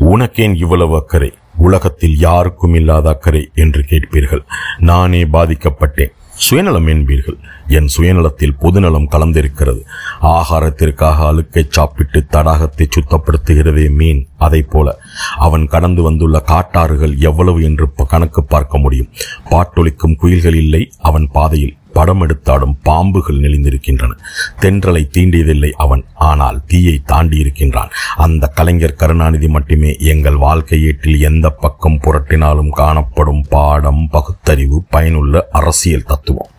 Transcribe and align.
உனக்கேன் 0.00 0.56
இவ்வளவு 0.56 0.96
அக்கறை? 0.96 1.32
உலகத்தில் 1.56 2.18
யாருக்கும் 2.18 2.74
இல்லாத 2.74 3.08
அக்கறை 3.08 3.50
என்று 3.54 3.84
கேட்பீர்கள். 3.88 4.44
நானே 4.78 5.24
பாதிக்கப்பட்டேன். 5.24 6.08
சுயநலம் 6.34 6.86
என்பீர்கள். 6.86 7.38
என் 7.68 7.88
சுயநலத்தில் 7.96 8.58
பொதுநலம் 8.60 9.08
கலந்திருக்கிறது. 9.10 9.82
ஆகாரத்திற்காக 10.22 11.26
அழுக்கை 11.26 11.66
சாப்பிட்டு 11.68 12.24
தடாகத்தை 12.32 12.86
சுத்தப்படுத்துகிறதே 12.86 13.90
மீன். 13.90 14.28
அதை 14.36 14.62
போல 14.62 14.98
அவன் 15.36 15.66
கடந்து 15.66 16.02
வந்துள்ள 16.02 16.42
காட்டாறுகள் 16.46 17.18
எவ்வளவு 17.18 17.62
என்று 17.62 17.88
ப- 17.88 18.04
கணக்கு 18.04 18.44
பார்க்க 18.44 18.78
முடியும். 18.78 19.08
பாட்டொலிக்கும் 19.50 20.16
குயில்கள் 20.16 20.54
இல்லை 20.54 20.92
அவன் 20.98 21.28
பாதையில். 21.32 21.77
படம் 21.92 22.20
எடுத்தாடும் 22.20 22.78
பாம்புகள் 22.84 23.40
நெளிந்திருக்கின்றன. 23.40 24.18
தென்றலை 24.60 25.02
தீண்டியதில்லை 25.12 25.70
அவன். 25.70 26.04
ஆனால் 26.14 26.62
தீயை 26.66 27.00
தாண்டி 27.04 27.36
இருக்கின்றான் 27.38 27.90
அந்த 28.16 28.46
கலைஞர் 28.46 28.94
கருணாநிதி 28.94 29.48
மட்டுமே 29.48 29.96
எங்கள் 29.98 30.34
வாழ்க்கையீட்டில் 30.34 31.18
எந்த 31.18 31.50
பக்கம் 31.50 32.00
புரட்டினாலும் 32.02 32.70
காணப்படும் 32.70 33.44
பாடம் 33.48 34.08
பகுத்தறிவு 34.10 34.84
பயனுள்ள 34.90 35.48
அரசியல் 35.50 36.04
தத்துவம். 36.04 36.50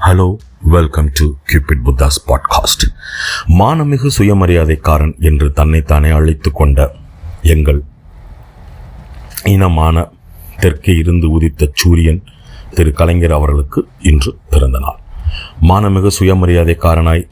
Hello 0.00 0.36
welcome 0.62 1.10
to 1.12 1.26
Cupid 1.48 1.82
Buddhas 1.84 2.24
podcast 2.26 2.84
மானமிகு 3.48 4.10
சுயமரியாதைக்காரன் 4.18 5.20
என்று 5.20 5.52
தன்னைத்தானே 5.52 6.10
அழைத்து 6.10 6.52
கொண்ட 6.52 6.94
எங்கள் 7.42 7.82
இனமான 9.44 10.10
தெற்கே 10.56 10.96
இருந்து 10.96 11.30
உதித்த 11.30 11.70
சூரியன் 11.74 12.24
திரு 12.70 12.92
கலைஞர் 12.92 13.32
அவர்களுக்கு 13.32 13.88
இன்று 14.00 14.36
பிறந்த 14.50 14.78
நாள். 14.78 14.98
மானமிகு 15.62 16.10
சுயமரியாதைக்காரனாய் 16.20 17.28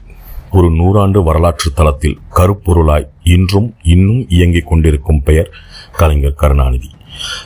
ஒரு 0.52 0.70
நூறாண்டு 0.70 1.23
வரலாற்று 1.23 1.73
தளத்தில் 1.73 2.19
கருப்பொருளாய் 2.34 3.09
இன்றும் 3.23 3.75
இன்னும் 3.83 4.27
இயங்கிக் 4.28 4.67
கொண்டிருக்கும் 4.67 5.22
பெயர் 5.22 5.50
கலைஞர் 5.92 6.34
கருணாநிதி. 6.34 6.91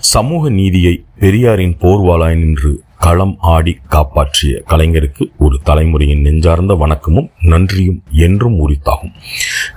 சமூக 0.00 0.48
நீதியை 0.48 1.04
பெரியாரின் 1.18 1.76
போர்வாளாய் 1.80 2.36
நின்று 2.36 2.82
களம் 2.98 3.36
ஆடி 3.38 3.78
காப்பாற்றிய 3.88 4.62
கலைஞருக்கு 4.68 5.30
ஒரு 5.38 5.58
தலைமுறையின் 5.64 6.20
நெஞ்சார்ந்த 6.20 6.74
வணக்கமும் 6.74 7.30
நன்றியும் 7.40 8.02
என்றும் 8.10 8.68
உரித்தாகும். 8.68 9.12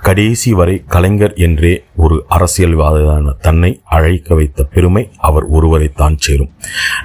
கடைசி 0.00 0.52
வரை 0.52 0.82
கலைஞர் 0.86 1.34
என்றே 1.34 1.84
ஒரு 1.96 2.24
அரசியல்வாதியான 2.30 3.32
தன்னை 3.40 3.80
அழைக்க 3.84 4.34
வைத்த 4.34 4.64
பெருமை 4.64 5.10
அவர் 5.16 5.46
ஒருவரைத்தான் 5.46 6.16
சேரும். 6.18 6.50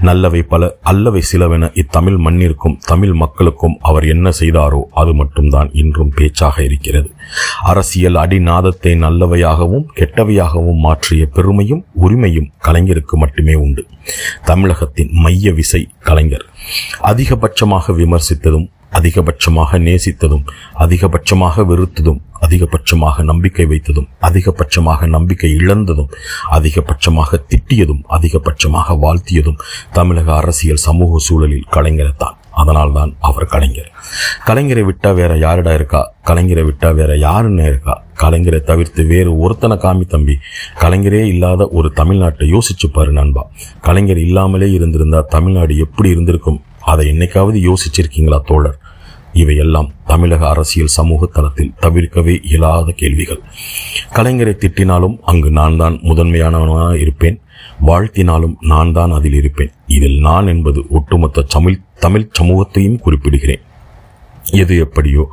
நல்லவை 0.02 0.42
பல 0.42 0.78
அல்லவை 0.82 1.24
சிலவென 1.32 1.72
இத்தமிழ் 1.74 2.18
மண்ணிற்கும் 2.18 2.78
தமிழ் 2.86 3.14
மக்களுக்கும் 3.14 3.78
அவர் 3.82 4.08
என்ன 4.08 4.32
செய்தாரோ 4.40 4.82
அது 4.92 5.14
மட்டும்தான் 5.14 5.70
இன்றும் 5.74 6.14
பேச்சாக 6.16 6.64
இருக்கிறது. 6.64 7.12
அரசியல் 7.64 8.16
அடிநாதத்தை 8.16 8.94
நல்லவையாகவும் 8.94 9.86
கெட்டவையாகவும் 9.96 10.78
மாற்றிய 10.78 11.26
பெருமையும் 11.26 11.86
உரிமையும் 12.02 12.52
கலைஞருக்கு 12.64 13.16
மட்டுமே 13.16 13.54
உண்டு. 13.54 13.86
தமிழகத்தின் 14.44 15.10
மைய 15.12 15.52
விசை 15.52 15.88
கலைஞர். 16.00 16.46
அதிகபட்சமாக 17.02 17.94
விமர்சித்ததும் 17.94 18.70
அதிகபட்சமாக 18.92 19.80
நேசித்ததும் 19.80 20.46
அதிகபட்சமாக 20.74 21.66
வெறுத்ததும் 21.66 22.22
அதிகபட்சமாக 22.42 23.24
நம்பிக்கை 23.24 23.66
வைத்ததும் 23.66 24.08
அதிகபட்சமாக 24.22 25.08
நம்பிக்கை 25.08 25.52
இழந்ததும் 25.52 26.10
அதிகபட்சமாக 26.52 27.40
திட்டியதும் 27.50 28.02
அதிகபட்சமாக 28.08 28.98
வாழ்த்தியதும் 28.98 29.62
தமிழக 29.94 30.36
அரசியல் 30.36 30.78
சமூக 30.78 31.20
சூழலில் 31.20 31.70
கலைஞர்தான் 31.70 32.36
அதனால் 32.52 32.92
தான் 32.92 33.16
அவர் 33.20 33.46
கலைஞர். 33.46 33.90
கலைஞரை 34.46 34.84
விட்டா 34.86 35.14
வேற 35.16 35.38
யாருடா 35.38 35.74
இருக்கா? 35.74 36.14
கலைஞரை 36.26 36.64
விட்டா 36.66 36.94
வேற 36.96 37.18
யாருன்னு 37.18 37.66
இருக்கா? 37.66 38.04
கலைஞரை 38.18 38.64
தவிர்த்து 38.64 39.06
வேறு 39.06 39.38
ஒருத்தனை 39.38 39.78
காமி 39.78 40.06
தம்பி 40.06 40.40
கலைஞரே 40.80 41.26
இல்லாத 41.28 41.68
ஒரு 41.68 41.92
தமிழ்நாட்டை 41.96 42.48
யோசிச்சு 42.56 42.88
பாரு 42.94 43.12
நண்பா. 43.12 43.44
கலைஞர் 43.82 44.18
இல்லாமலே 44.18 44.72
இருந்திருந்தா 44.72 45.22
தமிழ்நாடு 45.22 45.78
எப்படி 45.78 46.10
இருந்திருக்கும்? 46.10 46.62
அதை 46.92 47.06
என்னைக்காவது 47.12 47.60
யோசிச்சிருக்கீங்களா 47.70 48.40
தோழர்? 48.42 48.78
இவையெல்லாம் 49.34 49.90
தமிழக 50.06 50.44
அரசியல் 50.48 50.96
சமூக 50.98 51.26
தளத்தில் 51.26 51.74
தவிர்க்கவே 51.82 52.36
இயலாத 52.44 52.92
கேள்விகள். 52.92 53.42
கலைஞரை 54.14 54.54
திட்டினாலும் 54.64 55.18
அங்கு 55.22 55.50
நான் 55.52 55.78
தான் 55.78 55.96
முதன்மையானவனாக 56.04 56.94
இருப்பேன். 56.98 57.38
வாழ்த்தினாலும் 57.86 58.56
நான் 58.72 58.92
தான் 58.92 59.12
அதில் 59.12 59.34
இருப்பேன். 59.34 59.72
இதில் 59.88 60.20
நான் 60.20 60.48
என்பது 60.48 60.82
ஒட்டுமொத்த 60.90 61.48
தமிழ் 61.56 61.80
தமிழ் 62.00 62.28
சமூகத்தையும் 62.32 63.02
குறிப்பிடுகிறேன். 63.06 63.64
எது 64.52 64.74
எப்படியோ 64.78 65.24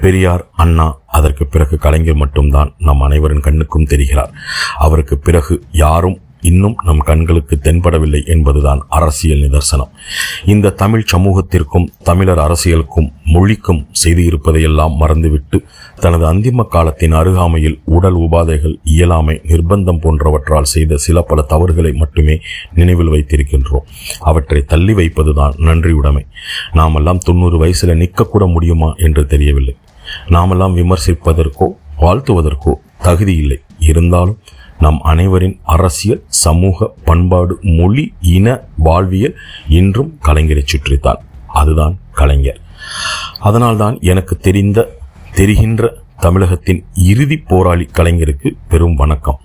பெரியார் 0.00 0.42
அண்ணா 0.56 0.86
அதற்கு 1.06 1.44
பிறகு 1.46 1.74
கலைஞர் 1.78 2.22
மட்டும்தான் 2.22 2.70
நம் 2.78 3.00
அனைவரின் 3.00 3.46
கண்ணுக்கும் 3.46 3.90
தெரிகிறார். 3.90 4.32
அவருக்கு 4.78 5.18
பிறகு 5.18 5.54
யாரும் 5.72 6.18
இன்னும் 6.44 6.76
நம் 6.84 6.98
கண்களுக்கு 6.98 7.58
தென்படவில்லை 7.62 8.26
என்பதுதான் 8.26 8.80
அரசியல் 8.88 9.38
நிதர்சனம். 9.38 9.90
இந்த 10.46 10.70
தமிழ் 10.70 11.04
சமூகத்திற்கும் 11.12 11.88
தமிழர் 12.02 12.38
அரசியலுக்கும் 12.38 13.12
மொழிக்கும் 13.24 13.86
செய்து 13.92 14.24
இருப்பதையெல்லாம் 14.24 14.92
மறந்துவிட்டு 14.92 15.62
தனது 16.00 16.24
அந்திம 16.32 16.66
காலத்தின் 16.66 17.12
அருகாமையில் 17.12 17.80
உடல் 17.84 18.16
உபாதைகள் 18.16 18.76
இயலாமை 18.84 19.40
நிர்பந்தம் 19.44 20.00
போன்றவற்றால் 20.00 20.70
செய்த 20.74 20.96
சில 20.96 21.20
பல 21.20 21.42
தவறுகளை 21.42 21.92
மட்டுமே 21.92 22.40
நினைவில் 22.74 23.08
வைத்திருக்கின்றோம். 23.08 23.86
அவற்றை 24.20 24.62
தள்ளி 24.62 24.92
வைப்பதுதான் 24.92 25.54
நன்றியுடைமை. 25.56 26.26
நாமெல்லாம் 26.72 27.18
தொண்ணூறு 27.18 27.58
வயசுல 27.64 27.94
நிற்கக்கூட 27.94 28.52
முடியுமா 28.52 28.92
என்று 28.96 29.26
தெரியவில்லை. 29.26 29.76
நாமெல்லாம் 30.28 30.76
விமர்சிப்பதற்கோ 30.76 31.68
வாழ்த்துவதற்கோ 32.00 32.72
தகுதி 32.98 33.36
இல்லை. 33.36 33.58
இருந்தாலும் 33.78 34.38
நம் 34.78 35.00
அனைவரின் 35.00 35.60
அரசியல் 35.62 36.22
சமூக 36.26 36.94
பண்பாடு 37.04 37.58
மொழி 37.62 38.14
இன 38.20 38.60
வாழ்வியல் 38.76 39.36
இன்றும் 39.68 40.18
கலைஞரை 40.26 40.62
சுற்றித்தான். 40.64 41.20
அதுதான் 41.46 41.98
கலைஞர். 42.12 42.60
அதனால்தான் 43.38 43.98
எனக்கு 44.00 44.36
தெரிந்த 44.36 44.96
தெரிகின்ற 45.34 46.02
தமிழகத்தின் 46.20 46.84
இறுதி 46.94 47.36
போராளி 47.36 47.88
கலைஞருக்கு 47.92 48.50
பெரும் 48.68 48.94
வணக்கம். 48.94 49.40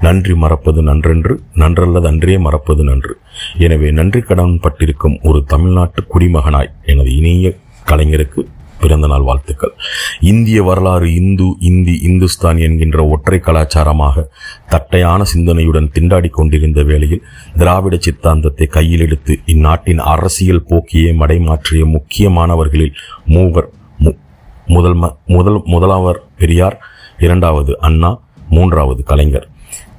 நன்றி 0.00 0.34
மறப்பது 0.34 0.82
நன்றென்று 0.82 1.38
நன்றல்லது 1.54 2.06
அன்றே 2.06 2.38
மறப்பது 2.38 2.84
நன்று. 2.84 3.18
எனவே 3.58 3.90
நன்றி 3.90 4.20
கடன் 4.20 4.60
பட்டிருக்கும் 4.62 5.18
ஒரு 5.22 5.44
தமிழ்நாட்டு 5.44 6.04
குடிமகனாய் 6.14 6.70
எனது 6.84 7.16
இனிய 7.16 7.56
கலைஞருக்கு 7.86 8.44
பிறந்த 8.80 9.06
நாள் 9.06 9.22
வாழ்த்துக்கள். 9.22 9.72
இந்திய 10.20 10.62
வரலாறு 10.62 11.14
இந்து 11.14 11.56
இந்தி 11.60 12.00
இந்துஸ்தான் 12.02 12.58
என்கின்ற 12.58 13.06
ஒற்றை 13.06 13.38
கலாச்சாரமாக 13.38 14.24
தட்டையான 14.68 15.24
சிந்தனையுடன் 15.34 15.90
திண்டாடி 15.98 16.30
கொண்டிருந்த 16.30 16.82
வேளையில் 16.82 17.22
திராவிட 17.56 17.96
சித்தாந்தத்தை 17.96 18.66
கையில் 18.66 19.00
எடுத்து 19.00 19.38
இந்நாட்டின் 19.46 19.98
அரசியல் 19.98 20.64
போக்கியை 20.68 21.14
மடைமாற்றிய 21.14 21.84
முக்கியமானவர்களில் 21.84 22.92
மூவர் 23.24 23.70
மு- 24.00 24.18
முதல் 24.66 24.96
ம- 24.96 25.16
முதல் 25.26 25.62
முதலாவர் 25.64 26.22
பெரியார் 26.38 26.80
இரண்டாவது 27.18 27.78
அண்ணா 27.80 28.20
மூன்றாவது 28.50 29.02
கலைஞர். 29.02 29.48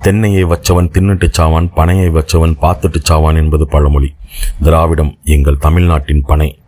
தென்னையை 0.01 0.45
வச்சவன் 0.45 0.89
தின்னுட்டு 0.89 1.29
சாவான் 1.37 1.69
பனையை 1.75 2.09
வச்சவன் 2.11 2.55
பார்த்துட்டு 2.61 2.95
சாவான் 3.09 3.35
என்பது 3.35 3.67
பழமொழி. 3.67 4.13
திராவிடம் 4.63 5.17
எங்கள் 5.23 5.57
தமிழ்நாட்டின் 5.57 6.21
பனை. 6.21 6.58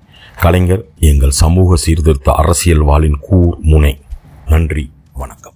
கலைஞர் 0.43 0.85
எங்கள் 0.99 1.39
சமூக 1.41 1.75
சீர்திருத்த 1.75 2.31
அரசியல் 2.31 2.79
வாளின் 2.79 3.17
கூர் 3.21 3.57
முனை. 3.61 4.01
நன்றி 4.45 4.91
வணக்கம். 5.13 5.53